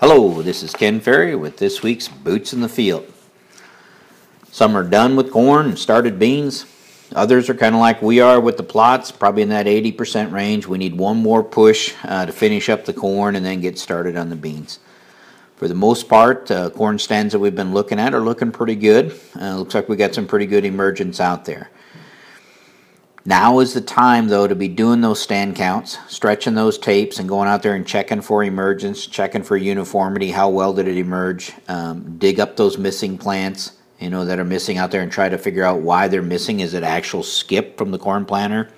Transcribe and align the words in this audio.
Hello, 0.00 0.40
this 0.40 0.62
is 0.62 0.72
Ken 0.72 0.98
Ferrie 0.98 1.38
with 1.38 1.58
this 1.58 1.82
week's 1.82 2.08
Boots 2.08 2.54
in 2.54 2.62
the 2.62 2.70
Field. 2.70 3.04
Some 4.50 4.74
are 4.74 4.82
done 4.82 5.14
with 5.14 5.30
corn 5.30 5.66
and 5.66 5.78
started 5.78 6.18
beans. 6.18 6.64
Others 7.14 7.50
are 7.50 7.54
kind 7.54 7.74
of 7.74 7.82
like 7.82 8.00
we 8.00 8.18
are 8.18 8.40
with 8.40 8.56
the 8.56 8.62
plots, 8.62 9.12
probably 9.12 9.42
in 9.42 9.50
that 9.50 9.66
80% 9.66 10.32
range. 10.32 10.66
We 10.66 10.78
need 10.78 10.96
one 10.96 11.18
more 11.18 11.44
push 11.44 11.94
uh, 12.02 12.24
to 12.24 12.32
finish 12.32 12.70
up 12.70 12.86
the 12.86 12.94
corn 12.94 13.36
and 13.36 13.44
then 13.44 13.60
get 13.60 13.78
started 13.78 14.16
on 14.16 14.30
the 14.30 14.36
beans. 14.36 14.78
For 15.56 15.68
the 15.68 15.74
most 15.74 16.08
part, 16.08 16.50
uh, 16.50 16.70
corn 16.70 16.98
stands 16.98 17.32
that 17.34 17.38
we've 17.38 17.54
been 17.54 17.74
looking 17.74 18.00
at 18.00 18.14
are 18.14 18.20
looking 18.20 18.52
pretty 18.52 18.76
good. 18.76 19.20
Uh, 19.38 19.58
looks 19.58 19.74
like 19.74 19.90
we 19.90 19.96
got 19.96 20.14
some 20.14 20.26
pretty 20.26 20.46
good 20.46 20.64
emergence 20.64 21.20
out 21.20 21.44
there. 21.44 21.68
Now 23.26 23.58
is 23.58 23.74
the 23.74 23.82
time, 23.82 24.28
though, 24.28 24.46
to 24.46 24.54
be 24.54 24.68
doing 24.68 25.02
those 25.02 25.20
stand 25.20 25.54
counts, 25.54 25.98
stretching 26.08 26.54
those 26.54 26.78
tapes, 26.78 27.18
and 27.18 27.28
going 27.28 27.48
out 27.48 27.62
there 27.62 27.74
and 27.74 27.86
checking 27.86 28.22
for 28.22 28.42
emergence, 28.42 29.06
checking 29.06 29.42
for 29.42 29.58
uniformity. 29.58 30.30
How 30.30 30.48
well 30.48 30.72
did 30.72 30.88
it 30.88 30.96
emerge? 30.96 31.52
Um, 31.68 32.16
dig 32.16 32.40
up 32.40 32.56
those 32.56 32.78
missing 32.78 33.18
plants, 33.18 33.72
you 33.98 34.08
know, 34.08 34.24
that 34.24 34.38
are 34.38 34.44
missing 34.44 34.78
out 34.78 34.90
there, 34.90 35.02
and 35.02 35.12
try 35.12 35.28
to 35.28 35.36
figure 35.36 35.64
out 35.64 35.80
why 35.80 36.08
they're 36.08 36.22
missing. 36.22 36.60
Is 36.60 36.72
it 36.72 36.82
actual 36.82 37.22
skip 37.22 37.76
from 37.76 37.90
the 37.90 37.98
corn 37.98 38.24
planter, 38.24 38.70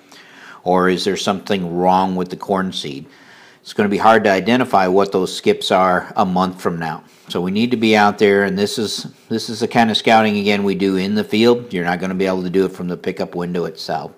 or 0.65 0.89
is 0.89 1.05
there 1.05 1.15
something 1.15 1.77
wrong 1.77 2.17
with 2.17 2.29
the 2.29 2.35
corn 2.35 2.73
seed? 2.73 3.05
It's 3.61 3.71
going 3.71 3.87
to 3.87 3.91
be 3.91 3.97
hard 3.97 4.25
to 4.25 4.29
identify 4.29 4.87
what 4.87 5.13
those 5.13 5.33
skips 5.33 5.71
are 5.71 6.11
a 6.17 6.25
month 6.25 6.61
from 6.61 6.79
now. 6.79 7.05
So 7.29 7.39
we 7.39 7.51
need 7.51 7.71
to 7.71 7.77
be 7.77 7.95
out 7.95 8.17
there, 8.17 8.43
and 8.43 8.59
this 8.59 8.77
is 8.77 9.07
this 9.29 9.49
is 9.49 9.61
the 9.61 9.69
kind 9.69 9.89
of 9.89 9.95
scouting 9.95 10.37
again 10.37 10.65
we 10.65 10.75
do 10.75 10.97
in 10.97 11.15
the 11.15 11.23
field. 11.23 11.71
You're 11.71 11.85
not 11.85 12.01
going 12.01 12.09
to 12.09 12.15
be 12.15 12.25
able 12.25 12.43
to 12.43 12.49
do 12.49 12.65
it 12.65 12.73
from 12.73 12.89
the 12.89 12.97
pickup 12.97 13.35
window 13.35 13.63
itself 13.63 14.11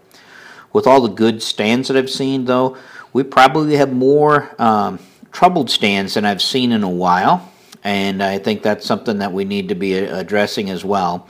with 0.75 0.87
all 0.87 0.99
the 0.99 1.07
good 1.07 1.41
stands 1.41 1.87
that 1.87 1.95
I've 1.95 2.09
seen, 2.09 2.43
though, 2.43 2.75
we 3.13 3.23
probably 3.23 3.77
have 3.77 3.93
more 3.93 4.53
um, 4.61 4.99
troubled 5.31 5.69
stands 5.69 6.15
than 6.15 6.25
I've 6.25 6.41
seen 6.41 6.73
in 6.73 6.83
a 6.83 6.89
while. 6.89 7.49
And 7.85 8.21
I 8.21 8.39
think 8.39 8.61
that's 8.61 8.85
something 8.85 9.19
that 9.19 9.31
we 9.31 9.45
need 9.45 9.69
to 9.69 9.75
be 9.75 9.93
addressing 9.93 10.69
as 10.69 10.83
well. 10.83 11.29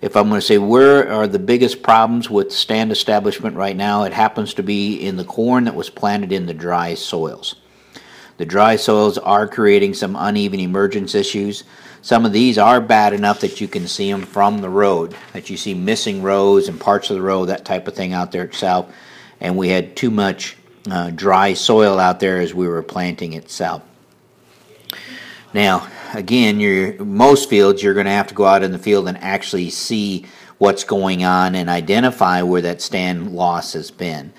If 0.00 0.16
I'm 0.16 0.28
going 0.28 0.40
to 0.40 0.44
say 0.44 0.58
where 0.58 1.08
are 1.08 1.28
the 1.28 1.38
biggest 1.38 1.84
problems 1.84 2.28
with 2.28 2.50
stand 2.50 2.90
establishment 2.90 3.54
right 3.54 3.76
now, 3.76 4.02
it 4.02 4.12
happens 4.12 4.54
to 4.54 4.64
be 4.64 4.96
in 4.96 5.16
the 5.16 5.24
corn 5.24 5.64
that 5.66 5.76
was 5.76 5.88
planted 5.88 6.32
in 6.32 6.46
the 6.46 6.54
dry 6.54 6.94
soils. 6.94 7.54
The 8.40 8.46
dry 8.46 8.76
soils 8.76 9.18
are 9.18 9.46
creating 9.46 9.92
some 9.92 10.16
uneven 10.16 10.60
emergence 10.60 11.14
issues. 11.14 11.62
Some 12.00 12.24
of 12.24 12.32
these 12.32 12.56
are 12.56 12.80
bad 12.80 13.12
enough 13.12 13.40
that 13.40 13.60
you 13.60 13.68
can 13.68 13.86
see 13.86 14.10
them 14.10 14.22
from 14.22 14.62
the 14.62 14.68
road, 14.70 15.14
that 15.34 15.50
you 15.50 15.58
see 15.58 15.74
missing 15.74 16.22
rows 16.22 16.66
and 16.66 16.80
parts 16.80 17.10
of 17.10 17.16
the 17.16 17.22
road, 17.22 17.50
that 17.50 17.66
type 17.66 17.86
of 17.86 17.94
thing 17.94 18.14
out 18.14 18.32
there 18.32 18.44
itself. 18.44 18.90
And 19.42 19.58
we 19.58 19.68
had 19.68 19.94
too 19.94 20.10
much 20.10 20.56
uh, 20.90 21.10
dry 21.10 21.52
soil 21.52 21.98
out 21.98 22.18
there 22.18 22.40
as 22.40 22.54
we 22.54 22.66
were 22.66 22.82
planting 22.82 23.34
itself. 23.34 23.82
Now, 25.52 25.86
again, 26.14 26.60
you're, 26.60 27.04
most 27.04 27.50
fields 27.50 27.82
you're 27.82 27.92
going 27.92 28.06
to 28.06 28.12
have 28.12 28.28
to 28.28 28.34
go 28.34 28.46
out 28.46 28.62
in 28.62 28.72
the 28.72 28.78
field 28.78 29.06
and 29.06 29.18
actually 29.18 29.68
see 29.68 30.24
what's 30.56 30.84
going 30.84 31.24
on 31.24 31.54
and 31.54 31.68
identify 31.68 32.40
where 32.40 32.62
that 32.62 32.80
stand 32.80 33.34
loss 33.34 33.74
has 33.74 33.90
been. 33.90 34.32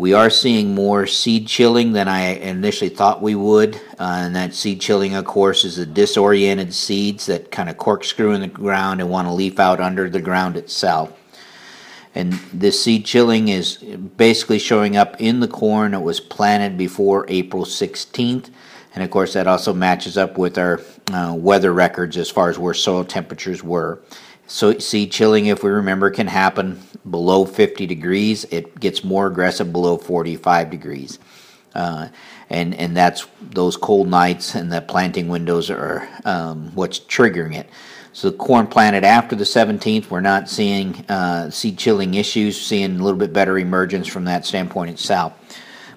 We 0.00 0.14
are 0.14 0.30
seeing 0.30 0.74
more 0.74 1.06
seed 1.06 1.46
chilling 1.46 1.92
than 1.92 2.08
I 2.08 2.28
initially 2.36 2.88
thought 2.88 3.20
we 3.20 3.34
would. 3.34 3.76
Uh, 3.98 4.22
and 4.24 4.34
that 4.34 4.54
seed 4.54 4.80
chilling, 4.80 5.14
of 5.14 5.26
course, 5.26 5.62
is 5.62 5.76
the 5.76 5.84
disoriented 5.84 6.72
seeds 6.72 7.26
that 7.26 7.52
kind 7.52 7.68
of 7.68 7.76
corkscrew 7.76 8.32
in 8.32 8.40
the 8.40 8.46
ground 8.46 9.02
and 9.02 9.10
want 9.10 9.28
to 9.28 9.34
leaf 9.34 9.60
out 9.60 9.78
under 9.78 10.08
the 10.08 10.22
ground 10.22 10.56
itself. 10.56 11.12
And 12.14 12.32
this 12.50 12.82
seed 12.82 13.04
chilling 13.04 13.48
is 13.48 13.76
basically 13.76 14.58
showing 14.58 14.96
up 14.96 15.20
in 15.20 15.40
the 15.40 15.48
corn 15.48 15.90
that 15.90 16.00
was 16.00 16.18
planted 16.18 16.78
before 16.78 17.26
April 17.28 17.66
16th. 17.66 18.48
And 18.94 19.04
of 19.04 19.10
course, 19.10 19.34
that 19.34 19.46
also 19.46 19.74
matches 19.74 20.16
up 20.16 20.38
with 20.38 20.56
our 20.56 20.80
uh, 21.12 21.34
weather 21.36 21.74
records 21.74 22.16
as 22.16 22.30
far 22.30 22.48
as 22.48 22.58
where 22.58 22.72
soil 22.72 23.04
temperatures 23.04 23.62
were. 23.62 24.00
So, 24.50 24.76
seed 24.80 25.12
chilling, 25.12 25.46
if 25.46 25.62
we 25.62 25.70
remember, 25.70 26.10
can 26.10 26.26
happen 26.26 26.82
below 27.08 27.44
50 27.44 27.86
degrees. 27.86 28.44
It 28.50 28.80
gets 28.80 29.04
more 29.04 29.28
aggressive 29.28 29.72
below 29.72 29.96
45 29.96 30.70
degrees. 30.70 31.20
Uh, 31.72 32.08
and, 32.50 32.74
and 32.74 32.96
that's 32.96 33.28
those 33.40 33.76
cold 33.76 34.08
nights 34.08 34.56
and 34.56 34.72
the 34.72 34.80
planting 34.80 35.28
windows 35.28 35.70
are 35.70 36.08
um, 36.24 36.74
what's 36.74 36.98
triggering 36.98 37.54
it. 37.54 37.70
So, 38.12 38.30
the 38.30 38.36
corn 38.38 38.66
planted 38.66 39.04
after 39.04 39.36
the 39.36 39.44
17th, 39.44 40.10
we're 40.10 40.20
not 40.20 40.48
seeing 40.48 40.96
uh, 41.08 41.50
seed 41.50 41.78
chilling 41.78 42.14
issues, 42.14 42.60
seeing 42.60 42.98
a 42.98 43.04
little 43.04 43.20
bit 43.20 43.32
better 43.32 43.56
emergence 43.56 44.08
from 44.08 44.24
that 44.24 44.44
standpoint 44.44 44.90
itself. 44.90 45.32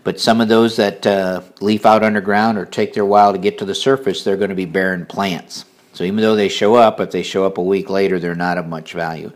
But 0.03 0.19
some 0.19 0.39
of 0.39 0.47
those 0.47 0.75
that 0.75 1.07
uh, 1.07 1.41
leaf 1.59 1.87
out 1.87 2.03
underground 2.03 2.59
or 2.59 2.67
take 2.67 2.93
their 2.93 3.05
while 3.05 3.31
to 3.31 3.39
get 3.39 3.57
to 3.57 3.65
the 3.65 3.73
surface, 3.73 4.23
they're 4.23 4.37
going 4.37 4.49
to 4.49 4.55
be 4.55 4.65
barren 4.65 5.07
plants. 5.07 5.65
So 5.93 6.03
even 6.03 6.17
though 6.17 6.35
they 6.35 6.49
show 6.49 6.75
up, 6.75 6.99
if 6.99 7.11
they 7.11 7.23
show 7.23 7.45
up 7.45 7.59
a 7.59 7.63
week 7.63 7.89
later, 7.89 8.19
they're 8.19 8.35
not 8.35 8.57
of 8.57 8.67
much 8.67 8.93
value. 8.93 9.31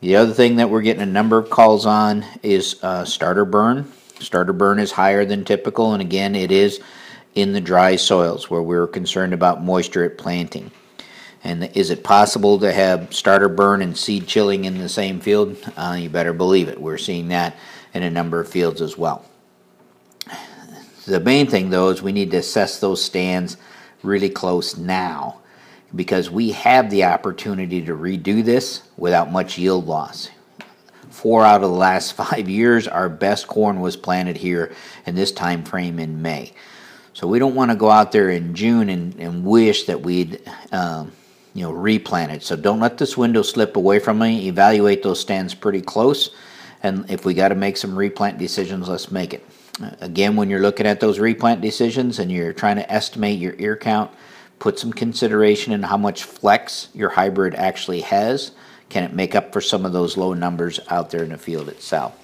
The 0.00 0.16
other 0.16 0.32
thing 0.32 0.56
that 0.56 0.70
we're 0.70 0.82
getting 0.82 1.02
a 1.02 1.06
number 1.06 1.38
of 1.38 1.50
calls 1.50 1.86
on 1.86 2.24
is 2.42 2.82
uh, 2.82 3.04
starter 3.04 3.46
burn. 3.46 3.90
Starter 4.18 4.52
burn 4.52 4.78
is 4.78 4.92
higher 4.92 5.24
than 5.24 5.44
typical, 5.44 5.92
and 5.94 6.02
again, 6.02 6.34
it 6.34 6.52
is 6.52 6.80
in 7.34 7.52
the 7.52 7.60
dry 7.60 7.96
soils 7.96 8.50
where 8.50 8.62
we're 8.62 8.86
concerned 8.86 9.32
about 9.32 9.62
moisture 9.62 10.04
at 10.04 10.18
planting. 10.18 10.70
And 11.42 11.70
is 11.74 11.88
it 11.88 12.04
possible 12.04 12.58
to 12.58 12.70
have 12.70 13.14
starter 13.14 13.48
burn 13.48 13.80
and 13.80 13.96
seed 13.96 14.26
chilling 14.26 14.66
in 14.66 14.78
the 14.78 14.88
same 14.90 15.20
field? 15.20 15.56
Uh, 15.76 15.96
you 15.98 16.10
better 16.10 16.34
believe 16.34 16.68
it. 16.68 16.78
We're 16.78 16.98
seeing 16.98 17.28
that 17.28 17.56
in 17.94 18.02
a 18.02 18.10
number 18.10 18.40
of 18.40 18.48
fields 18.48 18.82
as 18.82 18.98
well. 18.98 19.24
The 21.06 21.20
main 21.20 21.46
thing, 21.46 21.70
though, 21.70 21.88
is 21.88 22.02
we 22.02 22.12
need 22.12 22.30
to 22.32 22.36
assess 22.36 22.78
those 22.78 23.02
stands 23.02 23.56
really 24.02 24.28
close 24.28 24.76
now 24.76 25.40
because 25.94 26.30
we 26.30 26.52
have 26.52 26.90
the 26.90 27.04
opportunity 27.04 27.82
to 27.82 27.92
redo 27.96 28.44
this 28.44 28.82
without 28.96 29.32
much 29.32 29.58
yield 29.58 29.86
loss. 29.86 30.30
Four 31.10 31.44
out 31.44 31.56
of 31.56 31.70
the 31.70 31.76
last 31.76 32.12
five 32.16 32.48
years, 32.48 32.86
our 32.86 33.08
best 33.08 33.46
corn 33.46 33.80
was 33.80 33.96
planted 33.96 34.36
here 34.36 34.72
in 35.06 35.14
this 35.14 35.32
time 35.32 35.64
frame 35.64 35.98
in 35.98 36.22
May. 36.22 36.52
So 37.12 37.26
we 37.26 37.38
don't 37.38 37.54
want 37.54 37.70
to 37.70 37.76
go 37.76 37.90
out 37.90 38.12
there 38.12 38.30
in 38.30 38.54
June 38.54 38.88
and, 38.88 39.14
and 39.16 39.44
wish 39.44 39.84
that 39.84 40.00
we'd 40.00 40.40
um, 40.72 41.12
you 41.54 41.62
know 41.62 41.72
replanted. 41.72 42.42
So 42.42 42.56
don't 42.56 42.80
let 42.80 42.98
this 42.98 43.16
window 43.16 43.42
slip 43.42 43.76
away 43.76 43.98
from 43.98 44.18
me. 44.18 44.48
Evaluate 44.48 45.02
those 45.02 45.20
stands 45.20 45.54
pretty 45.54 45.80
close, 45.80 46.30
and 46.82 47.10
if 47.10 47.24
we 47.24 47.34
got 47.34 47.48
to 47.48 47.54
make 47.54 47.76
some 47.76 47.96
replant 47.96 48.38
decisions, 48.38 48.88
let's 48.88 49.10
make 49.10 49.34
it. 49.34 49.44
Again, 50.00 50.36
when 50.36 50.50
you're 50.50 50.60
looking 50.60 50.86
at 50.86 51.00
those 51.00 51.18
replant 51.18 51.60
decisions 51.60 52.18
and 52.18 52.30
you're 52.30 52.52
trying 52.52 52.76
to 52.76 52.92
estimate 52.92 53.38
your 53.38 53.54
ear 53.58 53.76
count, 53.76 54.10
put 54.60 54.78
some 54.78 54.92
consideration 54.92 55.72
in 55.72 55.82
how 55.82 55.96
much 55.96 56.22
flex 56.22 56.90
your 56.94 57.08
hybrid 57.08 57.56
actually 57.56 58.02
has. 58.02 58.52
Can 58.90 59.02
it 59.02 59.12
make 59.12 59.34
up 59.34 59.52
for 59.52 59.60
some 59.60 59.84
of 59.84 59.92
those 59.92 60.16
low 60.16 60.34
numbers 60.34 60.78
out 60.88 61.10
there 61.10 61.24
in 61.24 61.30
the 61.30 61.38
field 61.38 61.68
itself? 61.68 62.16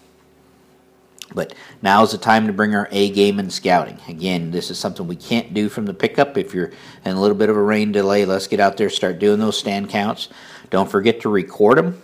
But 1.34 1.54
now 1.82 2.04
is 2.04 2.12
the 2.12 2.19
time 2.19 2.47
to 2.47 2.52
bring 2.52 2.74
our 2.74 2.88
A 2.92 3.10
game 3.10 3.41
in 3.41 3.50
scouting. 3.50 3.98
Again, 4.06 4.52
this 4.52 4.70
is 4.70 4.78
something 4.78 5.08
we 5.08 5.16
can't 5.16 5.54
do 5.54 5.69
from 5.69 5.86
the 5.86 5.94
pickup. 5.94 6.38
If 6.38 6.54
you're 6.54 6.72
in 7.04 7.16
a 7.16 7.20
little 7.20 7.36
bit 7.36 7.48
of 7.48 7.56
a 7.56 7.62
rain 7.62 7.91
delay, 7.91 8.24
let's 8.24 8.47
get 8.47 8.60
out 8.60 8.76
there, 8.76 8.91
start 8.91 9.18
doing 9.18 9.41
those 9.41 9.58
stand 9.58 9.88
counts. 9.88 10.28
Don't 10.70 10.91
forget 10.91 11.22
to 11.22 11.28
record 11.28 11.78
them, 11.78 12.00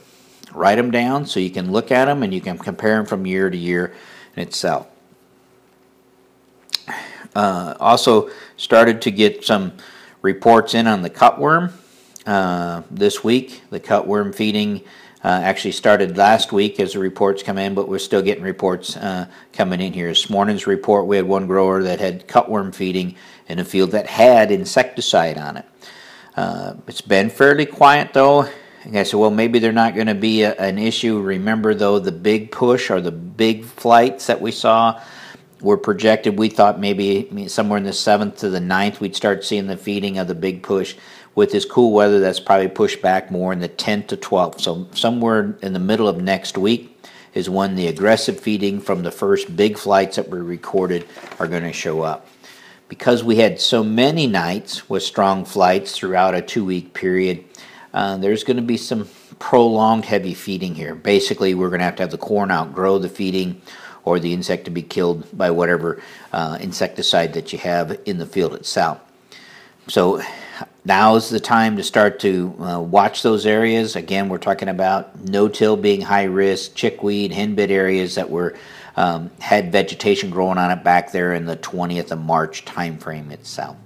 write 0.52 0.76
them 0.76 0.90
down 0.90 1.26
so 1.26 1.40
you 1.40 1.50
can 1.50 1.70
look 1.70 1.92
at 1.92 2.06
them 2.06 2.22
and 2.22 2.34
you 2.34 2.40
can 2.40 2.58
compare 2.58 2.96
them 2.96 3.06
from 3.06 3.26
year 3.26 3.48
to 3.48 3.56
year 3.56 3.94
in 4.34 4.42
itself. 4.42 4.88
Uh, 7.34 7.74
also, 7.78 8.30
started 8.56 9.00
to 9.02 9.10
get 9.10 9.44
some 9.44 9.72
reports 10.22 10.74
in 10.74 10.86
on 10.86 11.02
the 11.02 11.10
cutworm 11.10 11.72
uh, 12.26 12.82
this 12.90 13.22
week. 13.22 13.62
The 13.70 13.80
cutworm 13.80 14.34
feeding 14.34 14.82
uh, 15.24 15.28
actually 15.28 15.72
started 15.72 16.16
last 16.16 16.52
week 16.52 16.80
as 16.80 16.94
the 16.94 16.98
reports 16.98 17.42
come 17.42 17.58
in, 17.58 17.74
but 17.74 17.88
we're 17.88 17.98
still 17.98 18.22
getting 18.22 18.44
reports 18.44 18.96
uh, 18.96 19.26
coming 19.52 19.80
in 19.80 19.92
here. 19.92 20.08
This 20.08 20.30
morning's 20.30 20.66
report, 20.66 21.06
we 21.06 21.16
had 21.16 21.26
one 21.26 21.46
grower 21.46 21.82
that 21.82 22.00
had 22.00 22.26
cutworm 22.26 22.74
feeding 22.74 23.16
in 23.48 23.58
a 23.58 23.64
field 23.64 23.90
that 23.90 24.06
had 24.06 24.50
insecticide 24.50 25.38
on 25.38 25.58
it. 25.58 25.64
Uh, 26.36 26.74
it's 26.86 27.02
been 27.02 27.28
fairly 27.28 27.66
quiet 27.66 28.12
though. 28.14 28.48
And 28.84 28.98
I 28.98 29.04
said, 29.04 29.20
well, 29.20 29.30
maybe 29.30 29.60
they're 29.60 29.70
not 29.70 29.94
going 29.94 30.08
to 30.08 30.14
be 30.14 30.42
a, 30.42 30.54
an 30.54 30.76
issue. 30.76 31.20
Remember, 31.20 31.72
though, 31.72 32.00
the 32.00 32.10
big 32.10 32.50
push 32.50 32.90
or 32.90 33.00
the 33.00 33.12
big 33.12 33.64
flights 33.64 34.26
that 34.26 34.40
we 34.40 34.50
saw 34.50 35.00
were 35.62 35.76
projected. 35.76 36.38
We 36.38 36.48
thought 36.48 36.80
maybe 36.80 37.48
somewhere 37.48 37.78
in 37.78 37.84
the 37.84 37.92
seventh 37.92 38.38
to 38.38 38.50
the 38.50 38.60
ninth 38.60 39.00
we'd 39.00 39.16
start 39.16 39.44
seeing 39.44 39.68
the 39.68 39.76
feeding 39.76 40.18
of 40.18 40.28
the 40.28 40.34
big 40.34 40.62
push. 40.62 40.96
With 41.34 41.52
this 41.52 41.64
cool 41.64 41.92
weather, 41.92 42.20
that's 42.20 42.40
probably 42.40 42.68
pushed 42.68 43.00
back 43.00 43.30
more 43.30 43.52
in 43.52 43.60
the 43.60 43.68
10th 43.68 44.08
to 44.08 44.16
12th. 44.18 44.60
So 44.60 44.88
somewhere 44.92 45.56
in 45.62 45.72
the 45.72 45.78
middle 45.78 46.08
of 46.08 46.20
next 46.20 46.58
week 46.58 46.90
is 47.32 47.48
when 47.48 47.74
the 47.74 47.86
aggressive 47.86 48.38
feeding 48.38 48.80
from 48.80 49.02
the 49.02 49.10
first 49.10 49.56
big 49.56 49.78
flights 49.78 50.16
that 50.16 50.28
were 50.28 50.44
recorded 50.44 51.06
are 51.38 51.46
going 51.46 51.62
to 51.62 51.72
show 51.72 52.02
up. 52.02 52.26
Because 52.88 53.24
we 53.24 53.36
had 53.36 53.58
so 53.58 53.82
many 53.82 54.26
nights 54.26 54.90
with 54.90 55.02
strong 55.02 55.46
flights 55.46 55.96
throughout 55.96 56.34
a 56.34 56.42
two-week 56.42 56.92
period, 56.92 57.44
uh, 57.94 58.18
there's 58.18 58.44
going 58.44 58.58
to 58.58 58.62
be 58.62 58.76
some 58.76 59.08
prolonged 59.38 60.04
heavy 60.04 60.34
feeding 60.34 60.74
here. 60.74 60.94
Basically, 60.94 61.54
we're 61.54 61.70
going 61.70 61.78
to 61.78 61.86
have 61.86 61.96
to 61.96 62.02
have 62.02 62.10
the 62.10 62.18
corn 62.18 62.50
outgrow 62.50 62.98
the 62.98 63.08
feeding 63.08 63.62
or 64.04 64.18
the 64.18 64.32
insect 64.32 64.64
to 64.64 64.70
be 64.70 64.82
killed 64.82 65.26
by 65.36 65.50
whatever 65.50 66.02
uh, 66.32 66.58
insecticide 66.60 67.32
that 67.34 67.52
you 67.52 67.58
have 67.58 67.98
in 68.04 68.18
the 68.18 68.26
field 68.26 68.54
itself. 68.54 69.00
So 69.88 70.22
now's 70.84 71.30
the 71.30 71.40
time 71.40 71.76
to 71.76 71.82
start 71.82 72.20
to 72.20 72.54
uh, 72.60 72.80
watch 72.80 73.22
those 73.22 73.46
areas. 73.46 73.96
Again, 73.96 74.28
we're 74.28 74.38
talking 74.38 74.68
about 74.68 75.18
no-till 75.20 75.76
being 75.76 76.00
high 76.00 76.24
risk, 76.24 76.74
chickweed, 76.74 77.32
henbit 77.32 77.70
areas 77.70 78.14
that 78.14 78.30
were 78.30 78.56
um, 78.96 79.30
had 79.40 79.72
vegetation 79.72 80.30
growing 80.30 80.58
on 80.58 80.70
it 80.70 80.84
back 80.84 81.12
there 81.12 81.32
in 81.34 81.46
the 81.46 81.56
20th 81.56 82.10
of 82.10 82.20
March 82.20 82.64
timeframe 82.64 83.30
itself. 83.30 83.76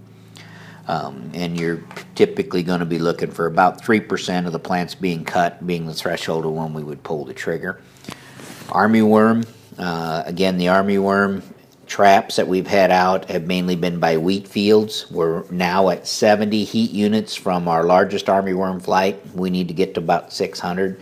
Um, 0.88 1.30
and 1.34 1.58
you're 1.58 1.82
typically 2.14 2.62
going 2.62 2.80
to 2.80 2.86
be 2.86 2.98
looking 2.98 3.30
for 3.30 3.46
about 3.46 3.82
3% 3.82 4.46
of 4.46 4.52
the 4.52 4.58
plants 4.58 4.94
being 4.94 5.24
cut, 5.24 5.66
being 5.66 5.86
the 5.86 5.94
threshold 5.94 6.44
of 6.44 6.52
when 6.52 6.74
we 6.74 6.82
would 6.82 7.02
pull 7.02 7.24
the 7.24 7.34
trigger. 7.34 7.80
Army 8.70 9.02
worm, 9.02 9.44
uh, 9.78 10.22
again, 10.26 10.58
the 10.58 10.68
army 10.68 10.98
worm 10.98 11.42
traps 11.86 12.36
that 12.36 12.48
we've 12.48 12.66
had 12.66 12.90
out 12.90 13.30
have 13.30 13.46
mainly 13.46 13.76
been 13.76 14.00
by 14.00 14.16
wheat 14.16 14.48
fields. 14.48 15.10
We're 15.10 15.48
now 15.50 15.88
at 15.90 16.06
70 16.06 16.64
heat 16.64 16.90
units 16.90 17.34
from 17.34 17.68
our 17.68 17.84
largest 17.84 18.28
army 18.28 18.54
worm 18.54 18.80
flight. 18.80 19.20
We 19.34 19.50
need 19.50 19.68
to 19.68 19.74
get 19.74 19.94
to 19.94 20.00
about 20.00 20.32
600. 20.32 21.00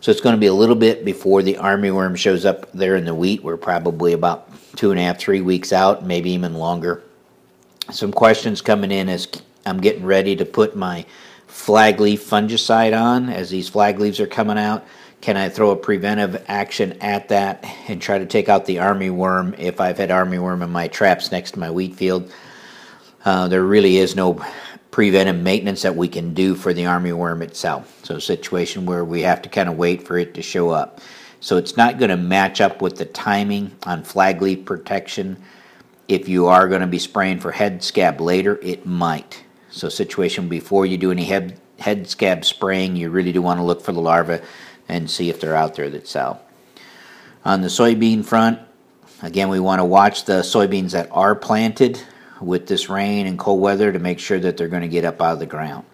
So 0.00 0.10
it's 0.10 0.20
going 0.20 0.36
to 0.36 0.40
be 0.40 0.46
a 0.46 0.54
little 0.54 0.76
bit 0.76 1.04
before 1.04 1.42
the 1.42 1.56
army 1.56 1.90
worm 1.90 2.14
shows 2.14 2.44
up 2.44 2.70
there 2.72 2.96
in 2.96 3.04
the 3.04 3.14
wheat. 3.14 3.42
We're 3.42 3.56
probably 3.56 4.12
about 4.12 4.48
two 4.76 4.90
and 4.90 5.00
a 5.00 5.02
half, 5.02 5.18
three 5.18 5.40
weeks 5.40 5.72
out, 5.72 6.04
maybe 6.04 6.30
even 6.30 6.54
longer 6.54 7.02
some 7.90 8.12
questions 8.12 8.60
coming 8.60 8.90
in 8.90 9.08
as 9.08 9.28
I'm 9.66 9.80
getting 9.80 10.04
ready 10.04 10.36
to 10.36 10.44
put 10.44 10.76
my 10.76 11.04
flag 11.54 12.00
leaf 12.00 12.28
fungicide 12.28 13.00
on 13.00 13.30
as 13.30 13.48
these 13.48 13.68
flag 13.68 14.00
leaves 14.00 14.18
are 14.18 14.26
coming 14.26 14.58
out. 14.58 14.84
Can 15.20 15.36
I 15.36 15.48
throw 15.48 15.70
a 15.70 15.76
preventive 15.76 16.44
action 16.48 17.00
at 17.00 17.28
that 17.28 17.64
and 17.88 18.02
try 18.02 18.18
to 18.18 18.26
take 18.26 18.48
out 18.48 18.66
the 18.66 18.80
army 18.80 19.08
worm 19.08 19.54
if 19.56 19.80
I've 19.80 19.96
had 19.96 20.10
army 20.10 20.38
worm 20.38 20.62
in 20.62 20.70
my 20.70 20.88
traps 20.88 21.30
next 21.30 21.52
to 21.52 21.60
my 21.60 21.70
wheat 21.70 21.94
field? 21.94 22.30
Uh, 23.24 23.46
there 23.46 23.62
really 23.62 23.98
is 23.98 24.16
no 24.16 24.44
preventive 24.90 25.36
maintenance 25.36 25.82
that 25.82 25.94
we 25.94 26.08
can 26.08 26.34
do 26.34 26.56
for 26.56 26.74
the 26.74 26.86
army 26.86 27.12
worm 27.12 27.40
itself. 27.40 28.00
So 28.02 28.16
a 28.16 28.20
situation 28.20 28.84
where 28.84 29.04
we 29.04 29.22
have 29.22 29.40
to 29.42 29.48
kind 29.48 29.68
of 29.68 29.78
wait 29.78 30.06
for 30.06 30.18
it 30.18 30.34
to 30.34 30.42
show 30.42 30.70
up. 30.70 31.00
So 31.38 31.56
it's 31.56 31.76
not 31.76 31.98
going 31.98 32.10
to 32.10 32.16
match 32.16 32.60
up 32.60 32.82
with 32.82 32.96
the 32.96 33.06
timing 33.06 33.70
on 33.84 34.02
flag 34.02 34.42
leaf 34.42 34.64
protection 34.64 35.40
if 36.08 36.28
you 36.28 36.48
are 36.48 36.68
going 36.68 36.80
to 36.80 36.88
be 36.88 36.98
spraying 36.98 37.38
for 37.38 37.52
head 37.52 37.82
scab 37.84 38.20
later, 38.20 38.58
it 38.60 38.84
might. 38.84 39.43
So, 39.74 39.88
situation 39.88 40.48
before 40.48 40.86
you 40.86 40.96
do 40.96 41.10
any 41.10 41.24
head, 41.24 41.60
head 41.80 42.06
scab 42.06 42.44
spraying, 42.44 42.94
you 42.94 43.10
really 43.10 43.32
do 43.32 43.42
want 43.42 43.58
to 43.58 43.64
look 43.64 43.82
for 43.82 43.90
the 43.90 44.00
larvae 44.00 44.38
and 44.88 45.10
see 45.10 45.30
if 45.30 45.40
they're 45.40 45.56
out 45.56 45.74
there 45.74 45.90
that 45.90 46.06
sell. 46.06 46.40
On 47.44 47.60
the 47.60 47.66
soybean 47.66 48.24
front, 48.24 48.60
again, 49.20 49.48
we 49.48 49.58
want 49.58 49.80
to 49.80 49.84
watch 49.84 50.26
the 50.26 50.42
soybeans 50.42 50.92
that 50.92 51.08
are 51.10 51.34
planted 51.34 52.00
with 52.40 52.68
this 52.68 52.88
rain 52.88 53.26
and 53.26 53.36
cold 53.36 53.60
weather 53.60 53.90
to 53.90 53.98
make 53.98 54.20
sure 54.20 54.38
that 54.38 54.56
they're 54.56 54.68
going 54.68 54.82
to 54.82 54.88
get 54.88 55.04
up 55.04 55.20
out 55.20 55.32
of 55.32 55.38
the 55.40 55.46
ground. 55.46 55.84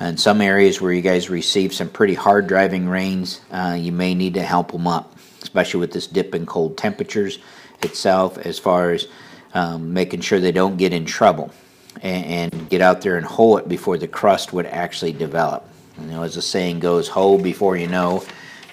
In 0.00 0.16
some 0.16 0.40
areas 0.40 0.80
where 0.80 0.92
you 0.92 1.02
guys 1.02 1.28
receive 1.28 1.74
some 1.74 1.88
pretty 1.88 2.14
hard 2.14 2.46
driving 2.46 2.88
rains, 2.88 3.40
uh, 3.50 3.76
you 3.76 3.90
may 3.90 4.14
need 4.14 4.34
to 4.34 4.42
help 4.42 4.70
them 4.70 4.86
up, 4.86 5.18
especially 5.42 5.80
with 5.80 5.90
this 5.90 6.06
dip 6.06 6.36
in 6.36 6.46
cold 6.46 6.78
temperatures 6.78 7.40
itself, 7.82 8.38
as 8.38 8.60
far 8.60 8.92
as 8.92 9.08
um, 9.54 9.92
making 9.92 10.20
sure 10.20 10.38
they 10.38 10.52
don't 10.52 10.76
get 10.76 10.92
in 10.92 11.04
trouble 11.04 11.52
and, 12.02 12.52
and, 12.52 12.70
get 12.70 12.80
out 12.80 13.00
there 13.00 13.16
and 13.16 13.26
hoe 13.26 13.56
it 13.56 13.68
before 13.68 13.96
the 13.98 14.08
crust 14.08 14.52
would 14.52 14.66
actually 14.66 15.12
develop. 15.12 15.66
You 16.00 16.06
know, 16.06 16.22
as 16.22 16.34
the 16.34 16.42
saying 16.42 16.80
goes, 16.80 17.08
hoe 17.08 17.38
before 17.38 17.76
you 17.76 17.88
know. 17.88 18.24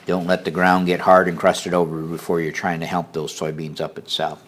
Don't 0.06 0.28
let 0.28 0.46
the 0.46 0.52
ground 0.52 0.86
get 0.86 1.00
hard 1.00 1.28
and 1.28 1.38
crusted 1.38 1.74
over 1.74 2.02
before 2.02 2.40
you're 2.40 2.52
trying 2.52 2.80
to 2.82 2.86
help 2.86 3.14
those 3.14 3.38
soybeans 3.38 3.82
up 3.82 3.98
itself. 3.98 4.44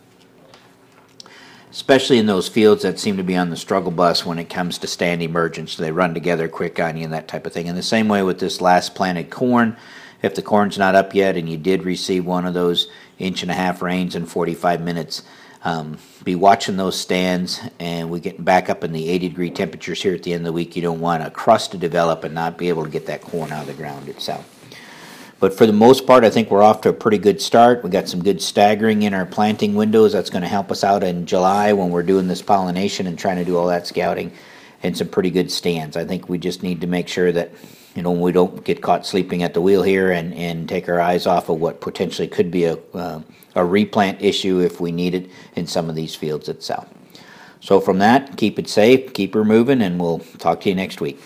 Especially 1.71 2.19
in 2.19 2.27
those 2.27 2.47
fields 2.47 2.83
that 2.83 2.99
seem 2.99 3.17
to 3.17 3.23
be 3.23 3.35
on 3.35 3.49
the 3.49 3.57
struggle 3.57 3.91
bus 3.91 4.25
when 4.25 4.37
it 4.37 4.49
comes 4.49 4.77
to 4.77 4.87
stand 4.87 5.23
emergence. 5.23 5.75
They 5.75 5.91
run 5.91 6.13
together 6.13 6.47
quick 6.47 6.79
on 6.79 6.97
you 6.97 7.05
and 7.05 7.13
that 7.13 7.27
type 7.27 7.45
of 7.45 7.53
thing. 7.53 7.67
And 7.67 7.77
the 7.77 7.83
same 7.83 8.07
way 8.07 8.21
with 8.21 8.39
this 8.39 8.61
last 8.61 8.93
planted 8.93 9.31
corn, 9.31 9.75
if 10.21 10.35
the 10.35 10.41
corn's 10.41 10.77
not 10.77 10.95
up 10.95 11.15
yet 11.15 11.35
and 11.35 11.49
you 11.49 11.57
did 11.57 11.83
receive 11.83 12.25
one 12.25 12.45
of 12.45 12.53
those 12.53 12.89
inch 13.17 13.41
and 13.41 13.51
a 13.51 13.55
half 13.55 13.81
rains 13.81 14.15
in 14.15 14.25
45 14.25 14.81
minutes, 14.81 15.23
um, 15.67 15.97
be 16.23 16.33
watching 16.35 16.77
those 16.77 16.97
stands 16.97 17.59
and 17.77 18.09
we 18.09 18.21
get 18.21 18.43
back 18.43 18.69
up 18.69 18.85
in 18.85 18.93
the 18.93 19.09
80 19.09 19.27
degree 19.27 19.49
temperatures 19.49 20.01
here 20.01 20.13
at 20.13 20.23
the 20.23 20.31
end 20.31 20.41
of 20.41 20.45
the 20.45 20.53
week. 20.53 20.77
You 20.77 20.81
don't 20.81 21.01
want 21.01 21.23
a 21.23 21.29
crust 21.29 21.71
to 21.71 21.77
develop 21.77 22.23
and 22.23 22.33
not 22.33 22.57
be 22.57 22.69
able 22.69 22.85
to 22.85 22.89
get 22.89 23.05
that 23.07 23.21
corn 23.21 23.51
out 23.51 23.63
of 23.63 23.67
the 23.67 23.73
ground 23.73 24.07
itself. 24.07 24.53
But 25.41 25.53
for 25.53 25.65
the 25.65 25.73
most 25.73 26.07
part, 26.07 26.23
I 26.23 26.29
think 26.29 26.49
we're 26.49 26.63
off 26.63 26.79
to 26.81 26.89
a 26.89 26.93
pretty 26.93 27.17
good 27.17 27.41
start. 27.41 27.83
We 27.83 27.89
got 27.89 28.07
some 28.07 28.23
good 28.23 28.41
staggering 28.41 29.01
in 29.01 29.13
our 29.13 29.25
planting 29.25 29.75
windows. 29.75 30.13
That's 30.13 30.29
going 30.29 30.41
to 30.41 30.47
help 30.47 30.71
us 30.71 30.85
out 30.85 31.03
in 31.03 31.25
July 31.25 31.73
when 31.73 31.89
we're 31.89 32.01
doing 32.01 32.29
this 32.29 32.41
pollination 32.41 33.05
and 33.05 33.19
trying 33.19 33.35
to 33.35 33.45
do 33.45 33.57
all 33.57 33.67
that 33.67 33.85
scouting, 33.85 34.31
and 34.83 34.97
some 34.97 35.09
pretty 35.09 35.31
good 35.31 35.51
stands. 35.51 35.97
I 35.97 36.05
think 36.05 36.29
we 36.29 36.37
just 36.37 36.63
need 36.63 36.79
to 36.79 36.87
make 36.87 37.09
sure 37.09 37.33
that 37.33 37.51
you 37.97 38.03
know 38.03 38.11
we 38.11 38.31
don't 38.31 38.63
get 38.63 38.83
caught 38.83 39.07
sleeping 39.07 39.41
at 39.41 39.55
the 39.55 39.59
wheel 39.59 39.81
here 39.81 40.11
and, 40.11 40.31
and 40.35 40.69
take 40.69 40.87
our 40.87 41.01
eyes 41.01 41.25
off 41.25 41.49
of 41.49 41.59
what 41.59 41.81
potentially 41.81 42.27
could 42.27 42.51
be 42.51 42.65
a 42.65 42.77
uh, 42.93 43.19
a 43.55 43.65
replant 43.65 44.21
issue 44.21 44.59
if 44.59 44.79
we 44.79 44.91
need 44.91 45.15
it 45.15 45.31
in 45.55 45.65
some 45.65 45.89
of 45.89 45.95
these 45.95 46.13
fields 46.13 46.47
itself. 46.47 46.87
So 47.59 47.79
from 47.79 47.97
that, 47.97 48.37
keep 48.37 48.59
it 48.59 48.69
safe, 48.69 49.13
keep 49.13 49.33
her 49.33 49.43
moving, 49.43 49.81
and 49.81 49.99
we'll 49.99 50.19
talk 50.37 50.61
to 50.61 50.69
you 50.69 50.75
next 50.75 51.01
week. 51.01 51.19